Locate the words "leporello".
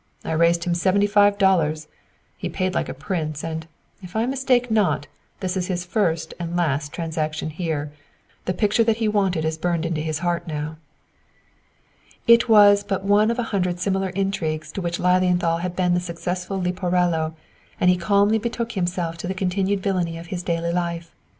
16.59-17.35